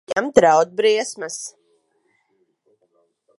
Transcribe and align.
Viņam 0.09 0.29
draud 0.37 0.71
briesmas. 0.79 1.37